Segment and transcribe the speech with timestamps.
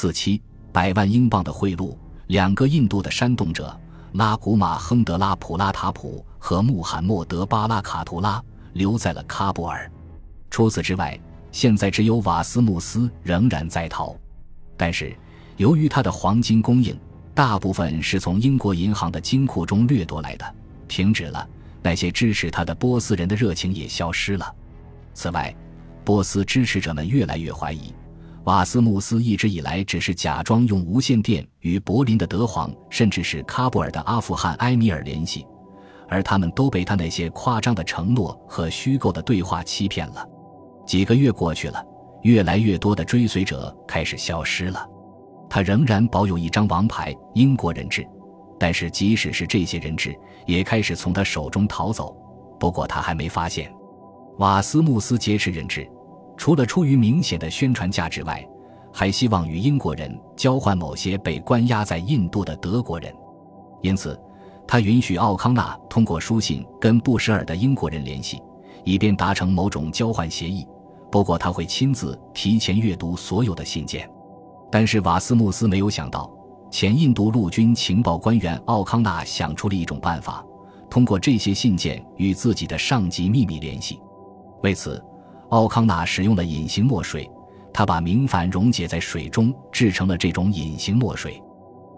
[0.00, 1.92] 四七百万英镑的贿赂，
[2.28, 3.76] 两个印度的煽动者
[4.12, 8.40] 拉古马亨德拉普拉塔普和穆罕默德巴拉卡图拉
[8.74, 9.90] 留在了喀布尔。
[10.50, 11.18] 除此之外，
[11.50, 14.14] 现在只有瓦斯穆斯仍然在逃，
[14.76, 15.16] 但是
[15.56, 16.96] 由于他的黄金供应
[17.34, 20.54] 大部分是从英国银行的金库中掠夺来的，
[20.86, 21.44] 停止了。
[21.82, 24.54] 那些支持他的波斯人的热情也消失了。
[25.12, 25.52] 此外，
[26.04, 27.92] 波斯支持者们越来越怀疑，
[28.44, 35.46] 瓦斯穆斯一直以来只是假装用无线电与柏林的德皇，甚至是喀布尔的阿富汗埃米尔联系，
[36.08, 40.26] 而他们都被他那些夸张的承诺和虚构的对话欺骗了。
[40.86, 41.84] 几个月过去了，
[42.22, 44.88] 越来越多的追随者开始消失了。
[45.50, 48.06] 他仍然保有一张王牌——英国人质。
[48.58, 52.16] 但是，即使是这些人质，也开始从他手中逃走。
[52.58, 53.72] 不过，他还没发现，
[54.38, 55.88] 瓦斯穆斯劫持人质，
[56.38, 58.42] 除了出于明显的宣传价值外，
[58.92, 63.12] 还希望与英国人交换某些被关押在印度的德国人。
[63.82, 64.18] 因此，
[64.66, 68.40] 他允许奥康纳通过书信跟布什尔的英国人联系，
[68.84, 70.66] 以便达成某种交换协议。
[71.10, 74.08] 不过，他会亲自提前阅读所有的信件。
[74.70, 76.32] 但是，瓦斯穆斯没有想到。
[76.70, 80.44] 前印度陆军情报官员奥康纳想出了一种办法，
[80.90, 83.98] 通过这些信件与自己的上级秘密联系。
[84.62, 85.02] 为此，
[85.50, 87.28] 奥康纳使用了隐形墨水，
[87.72, 91.42] 他把明矾溶解在水中，制成了这种隐形墨水。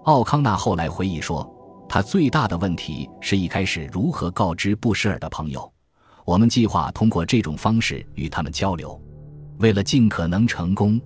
[0.04, 1.48] 奥康纳后来回忆说，
[1.88, 5.70] 他最大的问题是一开始如何告知布什尔的朋友。
[6.24, 8.98] 我们计划通过这种方式与他们交流。
[9.58, 11.00] 为了尽可能成功，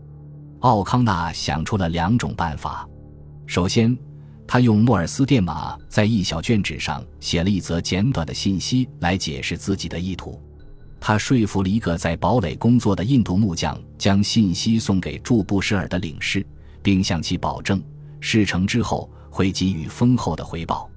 [0.60, 2.86] 奥康纳想出了两种办法。
[3.46, 3.96] 首先，
[4.46, 10.38] 他用莫尔斯电码在一小卷纸上写了一则简短的信息来解释自己的意图。
[11.06, 16.42] 他说服了一个在堡垒工作的印度木匠，将信息送给驻布什尔的领事，
[16.82, 17.78] 并向其保证
[18.20, 20.88] 事成之后会给予丰厚的回报。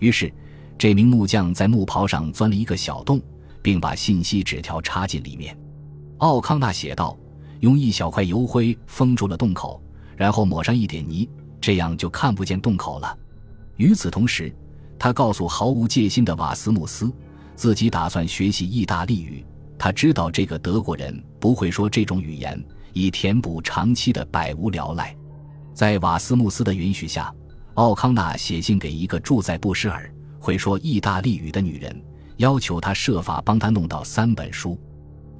[0.00, 0.34] 于是，
[0.76, 3.22] 这名木匠在木袍上钻了一个小洞，
[3.62, 5.56] 并把信息纸条插进里面。
[6.18, 7.16] 奥康纳写道
[7.62, 9.80] ：“用一小块油灰封住了洞口，
[10.16, 11.30] 然后抹上一点泥。”
[11.62, 13.16] 这样就看不见洞口了。
[13.76, 14.52] 与此同时，
[14.98, 17.08] 他告诉毫无戒心的瓦斯穆斯，
[17.54, 19.44] 自己打算学习意大利语。
[19.78, 25.14] 他知道这个德国人不会说这种语言，以填补长期的百无聊赖。
[25.72, 27.34] 在瓦斯穆斯的允许下，
[27.74, 32.02] 奥康纳写信给一个住在布什尔、会说意大利语的女人，
[32.36, 34.78] 要求她设法帮他弄到三本书。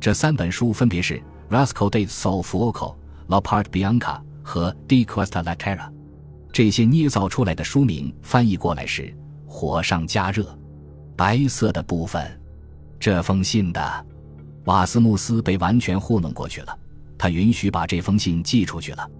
[0.01, 1.23] 这三本书分别是
[1.67, 2.73] 《Rascal de Sofuoco》、
[3.29, 3.99] 《La Part Bianca》
[4.43, 5.89] 和《De Questa la tera》。
[6.53, 9.17] 这些捏造出来的书名翻译过来是
[9.47, 10.57] “火上加热”，
[11.17, 12.41] 白色的部分。
[12.99, 14.07] 这封信的
[14.65, 16.79] 瓦斯穆斯被完全糊弄过去了，
[17.19, 19.11] 他允许把这封信寄出去了。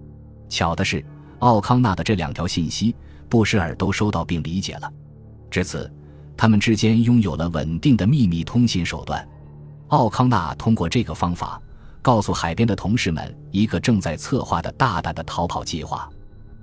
[0.49, 1.05] 巧的是，
[1.39, 2.95] 奥康纳的这两条信息，
[3.29, 4.91] 布什尔都收到并理解了。
[5.51, 5.91] 至此，
[6.35, 9.27] 他们之间拥有了稳定的秘密通信手段。
[9.89, 11.61] 奥康纳通过这个方法，
[12.01, 16.09] 告诉海边的同事们一个正在策划的大胆的逃跑计划。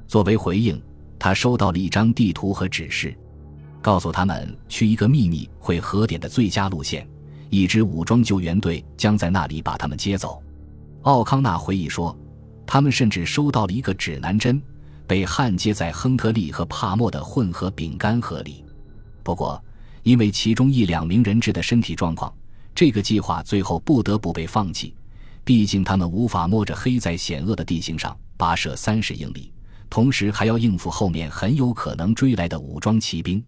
[0.09, 0.83] 作为回应，
[1.19, 3.17] 他收到了一张地图和指示，
[3.83, 7.07] 告诉他们去一个秘密会合点的最佳路线，
[7.51, 10.41] 一支武装救援队将在那里把他们接走。
[11.03, 12.17] 奥康纳回忆说，
[12.65, 14.63] 他们甚至收到了一个指南针，
[15.07, 18.65] 被焊接在亨特利和帕默的混合饼干盒里。
[19.25, 19.63] 不过，
[20.05, 22.33] 因为其中一两名人质的身体状况，
[22.75, 24.95] 这个计划最后不得不被放弃。
[25.45, 29.53] 毕竟，他们无法摸着黑在险恶的地形上跋涉三十英里。
[29.91, 33.45] 同时还要应付后面很有可能追来的武装骑兵。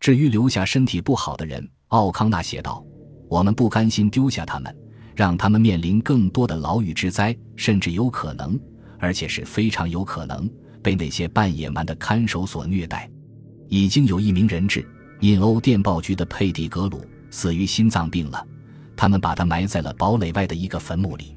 [0.00, 2.84] 至于留下身体不好的人，奥康纳写道
[3.28, 4.74] ：“我们不甘心丢下他们，
[5.14, 8.58] 让他们面临更多的牢狱之灾，甚至有可能，
[8.98, 10.48] 而且是非常有可能
[10.82, 13.10] 被那些半野蛮的看守所虐待。
[13.68, 14.86] 已经有一名人质，
[15.20, 18.46] 印欧电报局的佩蒂格鲁死于心脏病了，
[18.96, 21.36] 他们把他埋在了堡垒外的一个坟墓里。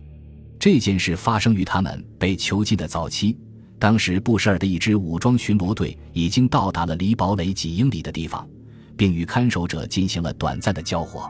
[0.60, 3.38] 这件事发生于他们被囚禁的早期。”
[3.82, 8.48] 当时，布什尔的一支武装巡逻队已经到达了离堡垒几英里的地方，
[8.96, 11.28] 并与看守者进行了短暂的交火。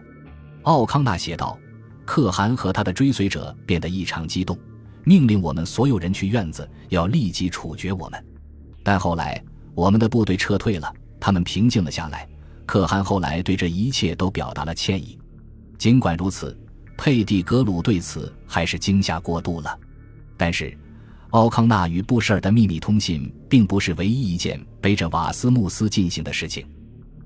[0.63, 1.57] 奥康纳写道
[2.03, 4.59] ：“可汗和他的追随者变得异常激动，
[5.05, 8.21] 命令我们所有人去院子，要立即处决我们。
[8.83, 9.41] 但后来，
[9.73, 12.27] 我们的部队撤退了，他们平静了下来。
[12.65, 15.17] 可汗后来对这一切都表达了歉意。
[15.77, 16.59] 尽管如此，
[16.97, 19.79] 佩蒂格鲁对此还是惊吓过度了。
[20.35, 20.77] 但是。”
[21.31, 26.65] 奥康纳与布什尔的秘密通信并不是唯一一件背着瓦斯穆斯进行的事情。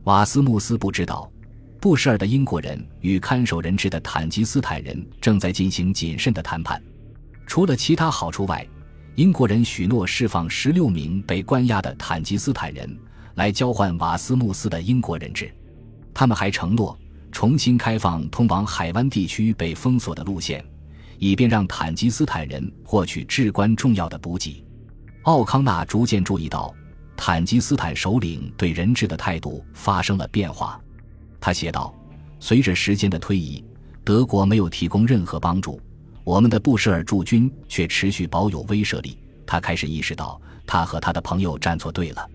[0.03, 1.27] 瓦斯穆斯不知道，
[1.81, 6.79] 布什尔的英国人与看守人质的坦吉斯坦人正在进行谨慎的谈判。
[7.47, 8.63] 除了其他好处外，
[9.15, 12.95] 英国人许诺释放十六名被关押的坦吉斯坦人，
[13.33, 15.51] 来交换瓦斯穆斯的英国人质。
[16.13, 16.95] 他们还承诺
[17.31, 20.63] 重新开放通往海湾地区被封锁的路线，
[21.17, 24.63] 以便让坦吉斯坦人获取至关重要的补给。
[25.23, 26.73] 奥康纳逐渐注意到，
[27.17, 30.79] 坦吉斯坦首领对人质的态度发生了变化。
[31.39, 31.93] 他写道
[32.39, 33.63] ：“随着时间的推移，
[34.03, 35.81] 德国没有提供任何帮助，
[36.23, 39.17] 我们的布什尔驻军却持续保有威慑力。
[39.47, 42.27] 他开始意识到，他和他的朋友站错队了。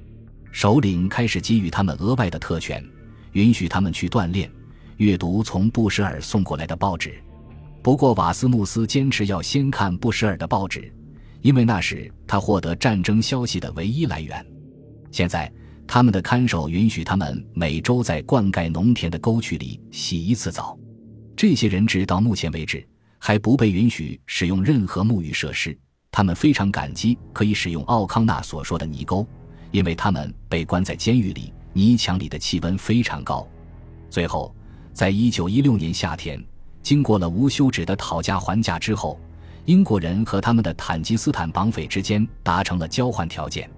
[0.52, 2.84] 首领开始给予他们额外的特权，
[3.32, 4.50] 允许他们去锻炼、
[4.96, 7.22] 阅读从布什尔送过来的报纸。
[7.82, 10.92] 不过，瓦斯穆斯坚持要先看布什尔的报纸。”
[11.42, 14.44] 因为那是他获得战争消息的唯一来源。
[15.10, 15.50] 现在，
[15.86, 20.78] 他们的看守允许他们每周在灌溉农田的沟渠里洗一次澡。
[21.34, 22.86] 这些人质到目前为止
[23.18, 25.74] 还不被允许使用任何沐浴设施。
[26.12, 29.26] 他们非常感激可以使用奥康纳所说的泥沟，
[29.70, 33.48] 因为他们被关在监狱里，泥墙里的气温非常高。
[34.10, 34.54] 最后，
[34.92, 36.44] 在一九一六年夏天，
[36.82, 39.18] 经过了无休止的讨价还价之后。
[39.66, 43.70] 英国人和他们的坦吉斯坦绑匪之间达成了交换条件，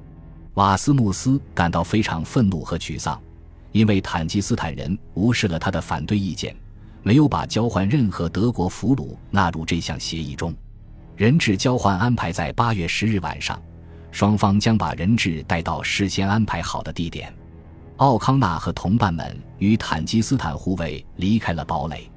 [0.54, 3.20] 瓦斯穆斯感到非常愤怒和沮丧，
[3.72, 6.56] 因为坦吉斯坦人无视了他的反对意见，
[7.02, 10.54] 没有把交换任何德国俘虏纳入这项协议中。
[11.16, 13.60] 人质交换安排在八月十日晚上，
[14.12, 17.34] 双方将把人质带到事先安排好的地点。
[17.96, 22.10] 奥康纳和同伴们与坦吉斯坦护卫离开了堡垒。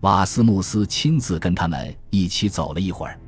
[0.00, 3.18] 瓦斯穆斯亲自跟他们一起走了一会儿，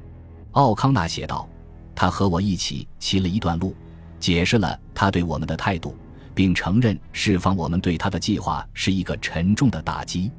[0.53, 1.47] 奥康纳写道
[1.95, 3.77] ：“他和我一起骑了一段路，
[4.19, 5.95] 解释了他对我们的态度，
[6.35, 10.31] 并承认释放我们对他的计划是一个沉重的打击。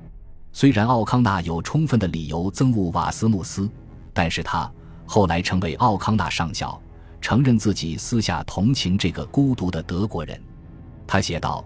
[0.52, 3.70] 虽然奥康纳有充分的理由憎恶瓦斯穆斯，
[4.12, 4.72] 但是他
[5.06, 6.82] 后来成为奥康纳上校，
[7.22, 10.42] 承认自己私下同情这个孤独的德国人。
[11.06, 11.64] 他写道：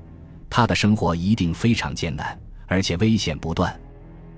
[0.50, 2.38] 他的生活一定非常艰难，
[2.68, 3.74] 而且危险不断。”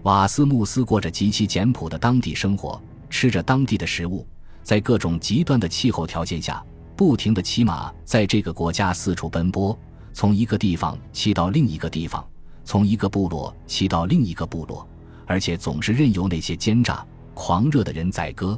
[0.03, 4.25] 瓦斯穆斯过着极其简朴的当地生活，吃着当地的食物，
[4.63, 6.63] 在各种极端的气候条件下，
[6.95, 9.77] 不停地骑马，在这个国家四处奔波，
[10.13, 12.25] 从一个地方骑到另一个地方，
[12.63, 14.87] 从一个部落骑到另一个部落，
[15.25, 18.57] 而且总是任由那些奸诈、狂热的人宰割。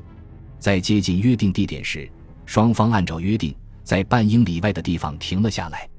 [0.59, 2.07] 在接近约定地点时，
[2.45, 5.89] 双方按照约定在半英里外的地方停了下来。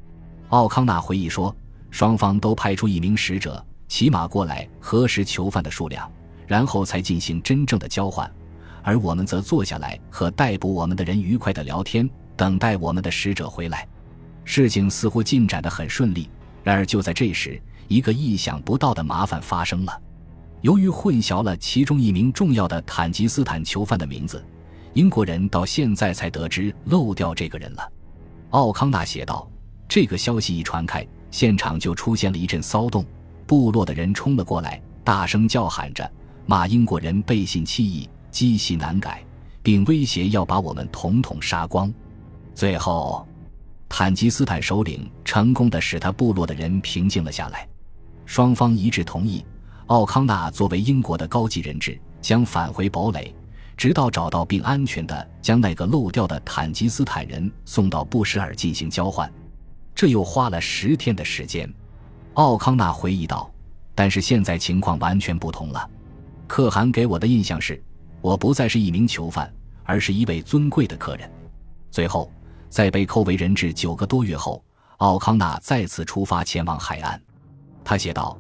[0.51, 1.55] 奥康纳回忆说，
[1.91, 3.65] 双方都派出一名使者。
[3.93, 6.11] 骑马过来核实囚犯的数量，
[6.47, 8.33] 然后才进行真正的交换，
[8.83, 13.87] 而我们则坐下来和逮捕我们的人愉快的聊天，等待我们的使者回来。
[14.45, 16.31] 事情似乎进展得很顺利。
[16.65, 20.01] 然而就在这时，一个意想不到的麻烦发生了。
[20.63, 24.43] 由于混淆了其中一名重要的坦吉斯坦囚犯的名字，
[24.95, 27.87] 英国人到现在才得知漏掉这个人了。
[28.53, 29.47] 奥康纳写道
[29.87, 33.05] ：“这个消息一传开，现场就出现了一阵骚动。”
[33.47, 36.11] 部落的人冲了过来，大声叫喊着，
[36.47, 39.25] 骂英国人背信弃义、积习难改，
[39.63, 41.93] 并威胁要把我们统统杀光。
[42.55, 43.27] 最后，
[43.89, 47.69] 坦吉斯坦首领成功的使他部落的人平静了下来，
[48.25, 49.45] 双方一致同意，
[49.87, 53.35] 奥康纳作为英国的高级人质将返回堡垒，
[53.77, 59.31] 直到找到并安全的将那个漏掉的坦吉斯坦人送到布什尔进行交换。
[59.95, 61.71] 这又花了十天的时间。
[62.35, 63.51] 奥康纳回忆道
[63.95, 65.89] ：“但是现在情况完全不同了。
[66.47, 67.83] 可汗给我的印象是，
[68.23, 69.53] 我不再是一名囚犯，
[69.85, 71.31] 而是一位尊贵的客人。”
[71.91, 72.31] 最后，
[72.71, 74.65] 在被扣为人质九个多月后，
[74.97, 77.21] 奥康纳再次出发前往海岸。
[77.85, 78.39] 他写道：“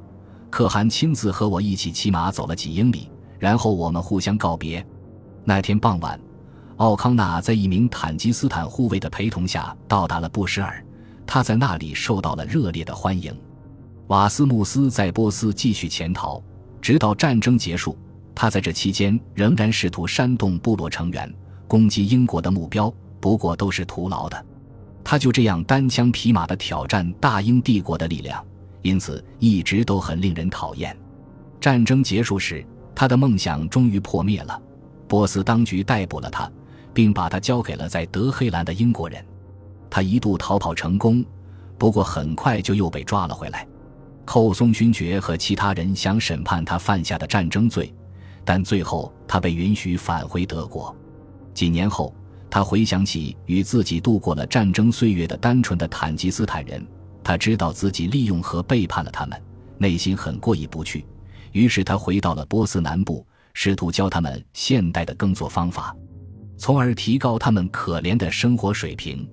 [0.49, 4.85] 可汗亲自和我一起骑马走了几英里，然后我们互相告别。
[5.45, 6.19] 那天傍晚，
[6.79, 10.83] 奥康纳在一名坦吉斯坦护卫的陪同下到达了布什尔，
[11.27, 13.39] 他在那里受到了热烈的欢迎。”
[14.09, 16.43] 瓦斯穆斯在波斯继续潜逃，
[16.81, 17.97] 直到战争结束。
[18.35, 21.33] 他在这期间仍然试图煽动部落成员
[21.69, 24.47] 攻击英国的目标，不过都是徒劳的。
[25.05, 28.45] 他就这样单枪匹马地挑战大英帝国的力量，
[28.83, 30.97] 因此一直都很令人讨厌。
[31.61, 34.61] 战争结束时，他的梦想终于破灭了。
[35.09, 36.51] 波斯当局逮捕了他，
[36.95, 39.25] 并把他交给了在德黑兰的英国人。
[39.91, 41.25] 他一度逃跑成功，
[41.77, 43.67] 不过很快就又被抓了回来。
[44.33, 47.95] 寇松勋爵和其他人想审判他犯下的战争罪，
[48.47, 50.97] 但最后他被允许返回德国。
[51.53, 52.17] 几年后，
[52.49, 56.83] 他回想起与自己度过了战争岁月的单纯的坦吉斯坦人，
[57.23, 59.39] 他知道自己利用和背叛了他们，
[59.77, 61.05] 内心很过意不去。
[61.51, 65.95] 于是他回到了波斯南部，试图教他们现代的耕作方法。
[66.57, 69.29] 从而提高他们可怜的生活水平。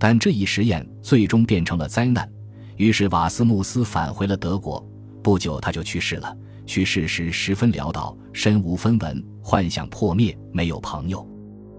[0.00, 2.28] 但这一实验最终变成了灾难，
[2.76, 4.84] 于是瓦斯穆斯返回了德国。
[5.22, 6.36] 不久他就去世了，
[6.66, 11.26] 去世时十分潦倒，身无分文，幻想破灭，没有朋友。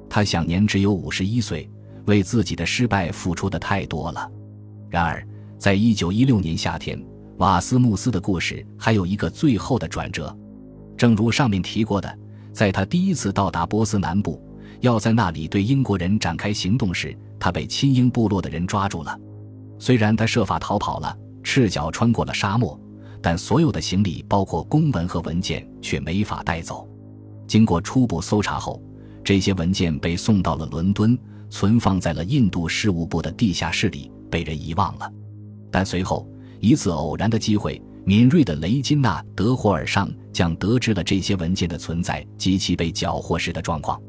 [0.09, 1.69] 他享年只有五十一岁，
[2.05, 4.31] 为自己的失败付出的太多了。
[4.89, 6.97] 然而，在一九一六年夏天，
[7.37, 10.33] 瓦斯穆斯的故事还有一个最后的转折。
[10.95, 12.17] 正如上面提过的，
[12.53, 14.41] 在他第一次到达波斯南部，
[14.79, 19.19] 要在那里对英国人展开行动时，他被亲英部落的人抓住了。
[19.83, 21.13] 虽然他设法逃跑了，
[21.43, 22.79] 赤脚穿过了沙漠，
[23.21, 26.87] 但所有的行李，包括公文和文件，却没法带走。
[27.45, 28.81] 经过初步搜查后，
[29.25, 35.11] 这些文件被送到了伦敦，存放在了印度事务部的地下室里，被人遗忘了。
[35.69, 36.25] 但随后
[36.61, 44.01] 一次偶然的机会，敏锐的雷金纳德霍尔上将得知了这些文件的存在及其被缴获时的状况。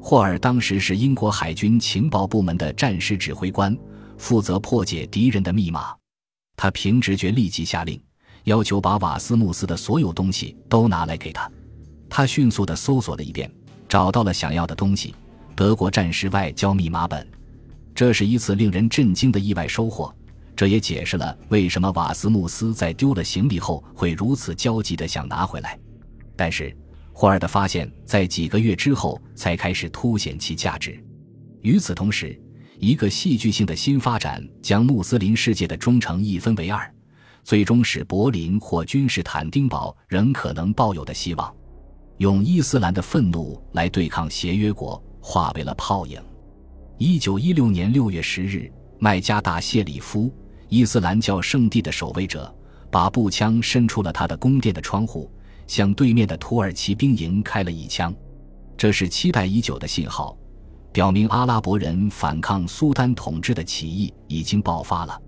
[0.00, 3.72] 霍尔当时是英国海军情报部门的战时指挥官，
[4.22, 5.92] 负责破解敌人的密码。
[6.56, 8.00] 他凭直觉立即下令，
[8.44, 11.50] 要求把瓦斯穆斯的所有东西都拿来给他。
[12.08, 13.50] 他迅速地搜索了一遍。
[13.88, 15.14] 找到了想要的东西，
[15.54, 17.28] 德国战时外交密码本，
[17.94, 20.14] 这是一次令人震惊的意外收获。
[20.56, 25.78] 这也解释了为什么瓦斯穆斯在丢了行李后会如此焦急地想拿回来。
[26.34, 26.74] 但是，
[27.12, 30.98] 霍尔的发现，在几个月之后才开始凸显其价值。
[31.60, 32.40] 与此同时，
[32.82, 36.92] 一个戏剧性的新发展将穆斯林世界的忠诚一分为二，
[37.44, 41.54] 最终使柏林或君士坦丁堡仍可能抱有的希望。
[42.16, 46.20] 用伊斯兰的愤怒来对抗协约国，化为了泡影。
[46.98, 50.28] 一九一六年六月十日，麦加大谢里夫，
[50.68, 52.52] 伊斯兰教圣地的守卫者，
[52.90, 55.30] 把步枪伸出了他的宫殿的窗户，
[55.68, 58.12] 向对面的土耳其兵营开了一枪。
[58.76, 60.36] 这是期待已久的信号，
[60.92, 65.18] 表明阿拉伯人反抗苏丹统治的起义已经爆发了。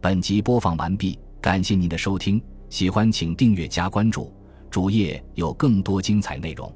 [0.00, 4.32] 本集播放完毕，感谢您的收听，喜欢请订阅加关注。
[4.70, 6.72] 主页有更多精彩内容。